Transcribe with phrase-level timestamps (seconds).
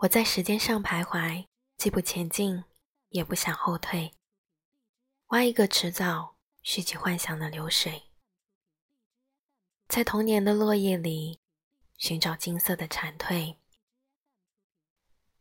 [0.00, 1.44] 我在时间上徘徊，
[1.76, 2.64] 既不前进，
[3.10, 4.10] 也不想后退。
[5.26, 8.04] 挖一个迟早蓄起幻想的流水，
[9.88, 11.38] 在童年的落叶里
[11.98, 13.56] 寻找金色的蝉蜕。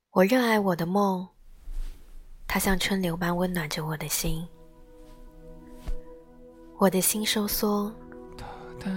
[0.09, 1.25] 我热爱我的梦，
[2.45, 4.45] 它像春流般温暖着我的心。
[6.77, 7.95] 我的心收缩，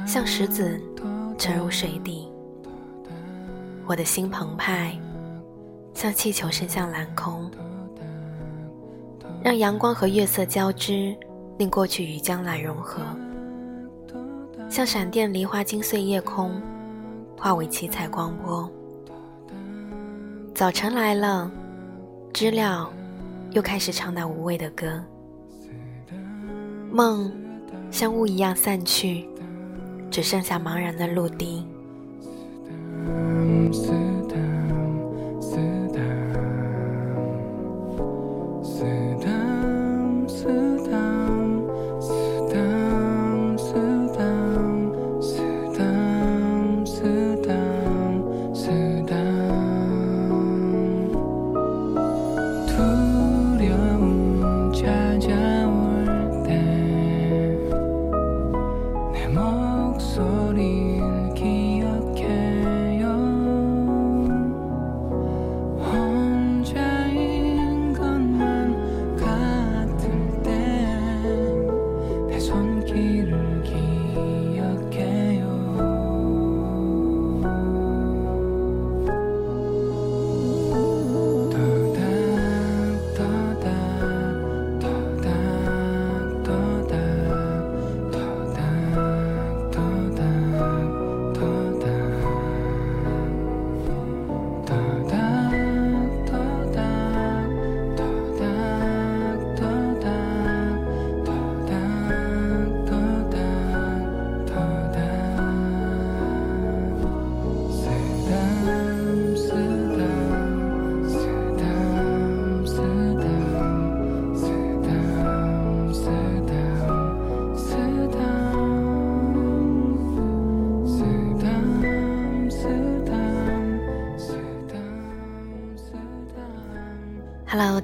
[0.09, 0.83] 像石子
[1.39, 2.29] 沉入水底。
[3.87, 5.01] 我的心澎湃。
[5.95, 7.51] 像气球升向蓝空，
[9.43, 11.15] 让阳光和月色交织，
[11.59, 13.03] 令过去与将来融合。
[14.69, 16.61] 像闪电梨花惊碎夜空，
[17.39, 18.69] 化为七彩光波。
[20.55, 21.51] 早晨来了，
[22.33, 22.91] 知了
[23.53, 25.03] 又开始唱那无味的歌。
[26.91, 27.33] 梦
[27.91, 29.29] 像雾一样散去，
[30.11, 31.67] 只剩下茫然的陆地。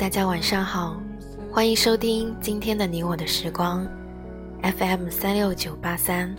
[0.09, 0.99] 大家晚上好，
[1.53, 3.87] 欢迎收听今天的你我的时光
[4.63, 6.35] ，FM 三六九八三，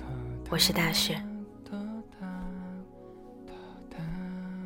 [0.50, 1.24] 我是大雪。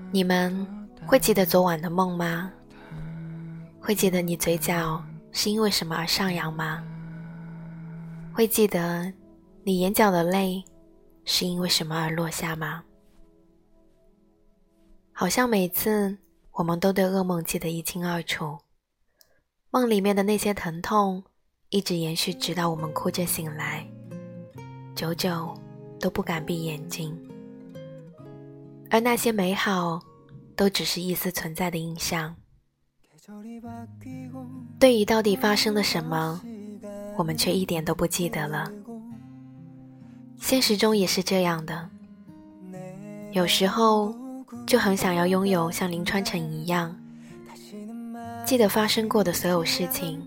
[0.10, 0.66] 你们
[1.06, 2.50] 会记得昨晚的梦吗？
[3.82, 5.04] 会记得你嘴角
[5.34, 6.82] 是因为什么而上扬吗？
[8.34, 9.12] 会记得
[9.66, 10.64] 你眼角的泪
[11.26, 12.82] 是因为什么而落下吗？
[15.12, 16.18] 好像每次。
[16.54, 18.60] 我们都对噩梦记得一清二楚，
[19.74, 21.24] 梦里面的那些疼痛
[21.70, 23.84] 一直延续，直到我们哭着醒来，
[24.94, 25.52] 久久
[26.00, 27.12] 都不敢闭眼睛。
[28.92, 30.00] 而那些美好，
[30.56, 32.36] 都只是一丝存在的印象。
[34.80, 36.40] 对于到底发生了什么，
[37.18, 38.72] 我们却一点都不记得了。
[40.38, 41.90] 现实中也是这样的，
[43.32, 44.14] 有时候。
[44.68, 46.96] 就很想要拥有像林川成一样，
[48.54, 50.22] 记得发生过的所有事情。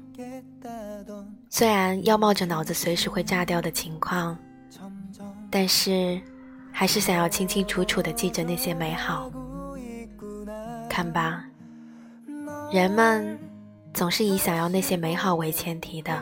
[1.48, 4.36] 虽然要冒着脑子随时会炸掉的情况，
[5.48, 6.20] 但是
[6.72, 9.30] 还是想要清清楚楚的记着那些美好。
[10.90, 11.44] 看吧，
[12.72, 13.38] 人们
[13.94, 16.20] 总是以想要那些美好为前提的。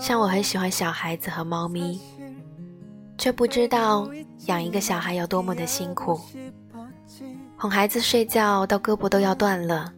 [0.00, 2.00] 像我很喜欢小孩子和猫咪。
[3.18, 4.08] 却不知道
[4.46, 6.18] 养一个小孩有多么的辛苦，
[7.58, 9.92] 哄孩子睡觉到胳膊都要断了，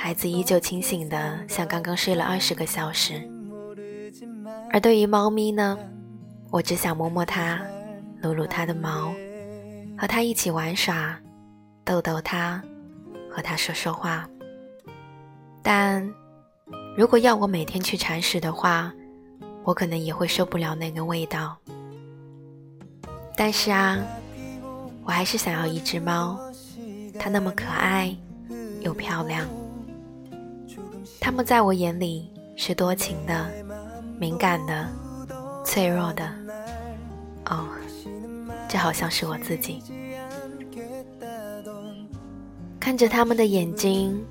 [0.00, 3.20] 孩子依旧清醒的像刚刚睡了二十个小时。
[4.70, 5.76] 而对于猫咪呢，
[6.50, 7.60] 我只想摸摸它，
[8.22, 9.12] 撸撸它的毛，
[9.98, 11.18] 和它一起玩耍，
[11.84, 12.62] 逗逗它，
[13.28, 14.24] 和它说说话。
[15.64, 16.08] 但
[16.96, 18.92] 如果要我每天去铲屎的话，
[19.64, 21.56] 我可能也会受不了那个味道。
[23.36, 23.98] 但是啊，
[25.02, 26.38] 我还是想要一只猫，
[27.18, 28.16] 它那么可爱
[28.80, 29.44] 又漂亮。
[31.20, 33.50] 他们在我眼里是多情的、
[34.18, 34.88] 敏感的、
[35.64, 36.24] 脆弱的。
[37.46, 37.68] 哦，
[38.68, 39.82] 这好像是我自己。
[42.80, 44.24] 看着他们的眼睛，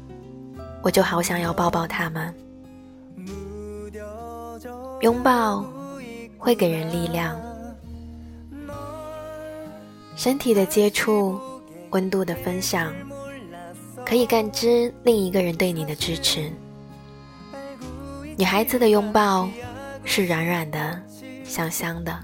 [0.81, 2.33] 我就好想要抱抱他们。
[5.01, 5.63] 拥抱
[6.37, 7.39] 会给人力量。
[10.15, 11.39] 身体的接触，
[11.91, 12.91] 温度的分享，
[14.03, 16.51] 可以感知另一个人对你的支持。
[18.39, 19.49] 女孩子的拥抱
[20.03, 21.01] 是软软的、
[21.43, 22.15] 香香的，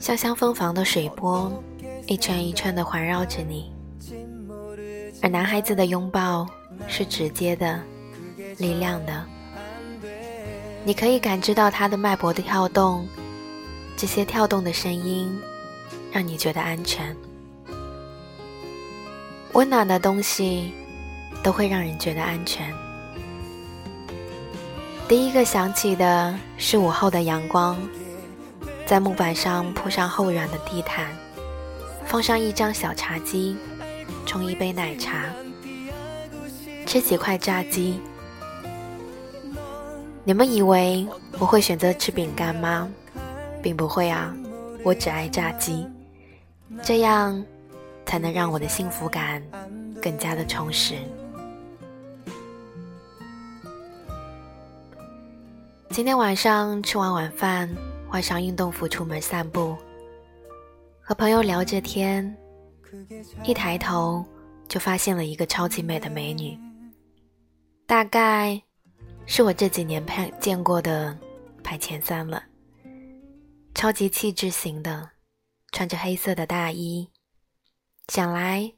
[0.00, 1.52] 像香蜂房的水波，
[2.06, 3.70] 一圈一圈的环绕着你；
[5.20, 6.46] 而男孩子的拥抱
[6.88, 7.78] 是直接的、
[8.56, 9.22] 力量的，
[10.82, 13.06] 你可以感知到他的脉搏的跳动，
[13.98, 15.38] 这些跳动的声音
[16.10, 17.14] 让你觉得安全。
[19.52, 20.72] 温暖的东西
[21.42, 22.74] 都会让人觉得安全。
[25.06, 27.76] 第一个想起的是午后的阳光，
[28.86, 31.06] 在木板上铺上厚软的地毯，
[32.06, 33.56] 放上一张小茶几，
[34.24, 35.26] 冲一杯奶茶，
[36.86, 38.00] 吃几块炸鸡。
[40.24, 41.06] 你们以为
[41.38, 42.88] 我会选择吃饼干吗？
[43.62, 44.34] 并不会啊，
[44.82, 45.86] 我只爱炸鸡。
[46.82, 47.44] 这样。
[48.06, 49.42] 才能让我的幸福感
[50.00, 50.94] 更加的充实。
[55.94, 57.72] 今天晚上吃完晚饭，
[58.08, 59.76] 换上运动服出门散步，
[61.00, 62.36] 和朋友聊着天，
[63.44, 64.24] 一抬头
[64.66, 66.58] 就发现了一个超级美的美女，
[67.86, 68.60] 大概
[69.24, 71.16] 是我这几年拍见过的
[71.62, 72.42] 排前三了，
[73.72, 75.10] 超级气质型的，
[75.70, 77.08] 穿着黑色的大衣。
[78.08, 78.72] 想来，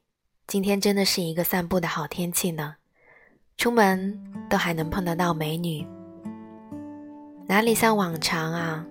[0.47, 2.77] 今天真的是一个散步的好天气呢。
[3.57, 5.83] 出门都还能碰得到美女，
[7.49, 8.85] 哪里像往常啊？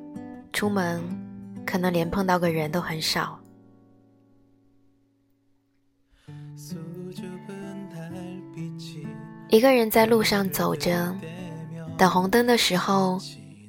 [0.54, 1.02] 出门
[1.66, 3.38] 可能连碰到个人都很少。
[9.50, 11.14] 一个人在路上走着，
[11.98, 13.20] 等红灯的时候，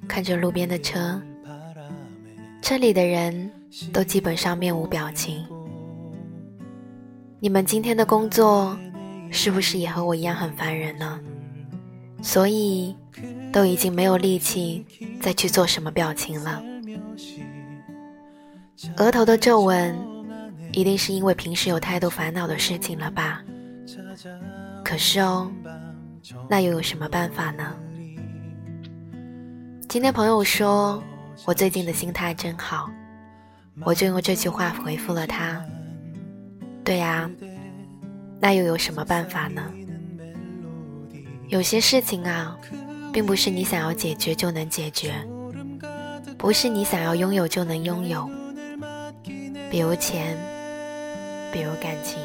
[0.07, 1.21] 看着路边的车，
[2.63, 3.51] 车里的人
[3.93, 5.45] 都基本上面无表情。
[7.41, 8.79] 你们今天的工作
[9.31, 11.21] 是不是也和我一样很烦人呢？
[12.23, 12.97] 所以
[13.53, 14.85] 都已经没有力气
[15.21, 16.63] 再去做什么表情了。
[18.99, 19.97] 额头的皱纹，
[20.73, 23.43] 一定是因为平时有太多烦恼的事情了吧？
[24.85, 25.51] 可是哦，
[26.49, 27.75] 那又有什么办法呢？
[29.89, 31.03] 今天朋友说
[31.45, 32.91] 我最近的心态真好，
[33.83, 35.65] 我就用这句话回复了他。
[36.85, 37.31] 对呀，
[38.39, 39.63] 那又有什么办法呢？
[41.49, 42.57] 有些事情啊，
[43.17, 45.15] 并不是你想要解决就能解决，
[46.37, 48.29] 不是你想要拥有就能拥有。
[49.71, 50.37] 比如钱，
[51.51, 52.19] 比如感情。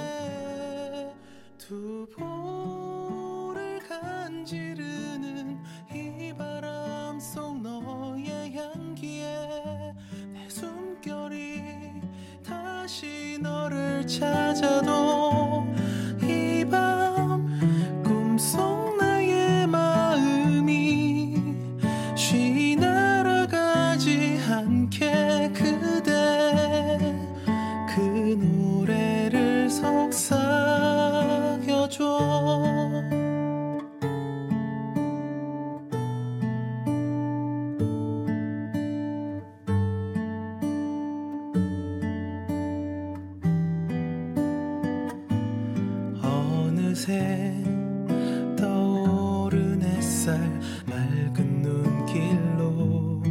[50.22, 50.38] 햇살
[50.86, 53.24] 맑은 눈길로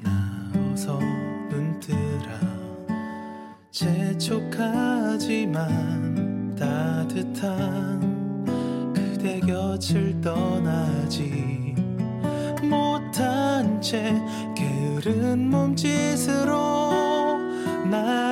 [0.00, 0.98] 나어서
[1.50, 2.40] 눈뜨라.
[3.70, 4.96] 재촉하지만
[6.58, 8.00] 따뜻한
[8.94, 11.74] 그대 곁을 떠나지
[12.62, 14.14] 못한 채
[14.56, 16.90] 게으른 몸짓으로
[17.90, 18.29] 날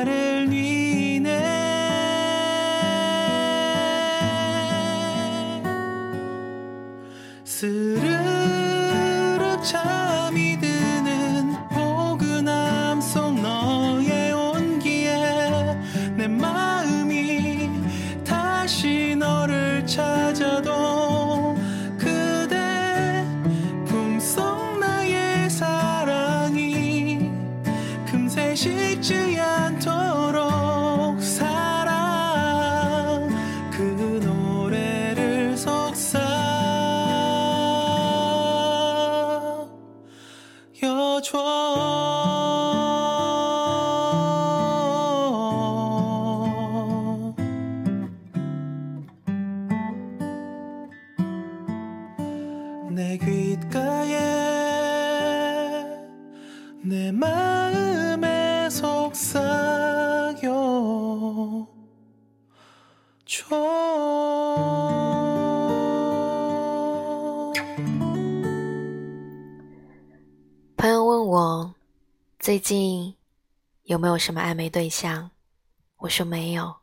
[28.59, 31.95] 치지 않도록 사랑
[33.71, 36.19] 그 노래를 속삭여줘.
[52.91, 54.19] 내 귓가에
[56.83, 58.28] 내 마음에
[70.77, 71.75] 朋友问我
[72.39, 73.15] 最近
[73.85, 75.31] 有没有什么暧昧对象？
[75.97, 76.77] 我说没有。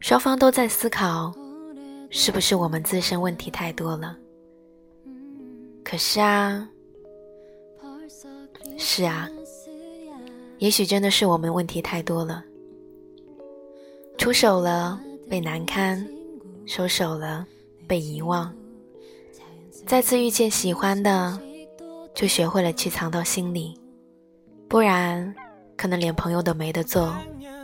[0.00, 1.34] 双方都在思考
[2.10, 4.14] 是不是我们自身问题太多了？
[5.82, 6.68] 可是啊
[8.76, 9.26] 是啊
[10.58, 12.42] 也许真的是我们问题太多了。
[14.16, 14.98] 出手了
[15.28, 16.06] 被难堪，
[16.64, 17.46] 收手了
[17.86, 18.52] 被遗忘，
[19.84, 21.38] 再次遇见喜欢的，
[22.14, 23.78] 就学会了去藏到心里。
[24.68, 25.34] 不然，
[25.76, 27.14] 可能连朋友都没得做，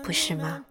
[0.03, 0.65] 不是吗？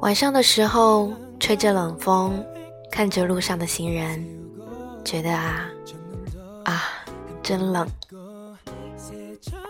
[0.00, 2.44] 晚上的时候，吹着冷风，
[2.90, 4.24] 看着路上的行人，
[5.04, 5.68] 觉得啊
[6.64, 6.82] 啊，
[7.48, 7.88] 真冷。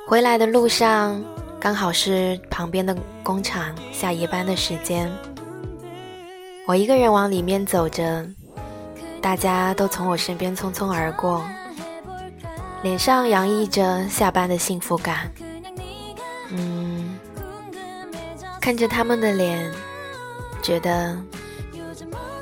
[0.08, 1.22] 回来的路上，
[1.60, 2.92] 刚好是旁边的
[3.22, 5.08] 工厂下夜班的时间，
[6.66, 8.28] 我一个人往里面走着，
[9.22, 11.44] 大家都从我身边匆匆而过。
[12.82, 15.30] 脸上洋溢着下班的幸福感，
[16.50, 17.16] 嗯，
[18.60, 19.72] 看着他们的脸，
[20.62, 21.16] 觉得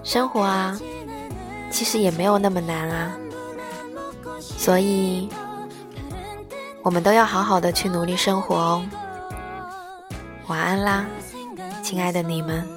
[0.03, 0.81] 生活啊，
[1.71, 3.13] 其实也没有那么难啊，
[4.67, 5.29] 所以，
[6.83, 8.85] 我们都要好好的去努力生活哦。
[10.49, 11.07] 晚安啦，
[11.85, 12.76] 亲爱的你们。